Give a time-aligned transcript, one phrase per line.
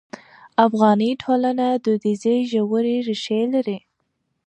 [0.65, 3.77] افغاني ټولنه دودیزې ژورې ریښې لري.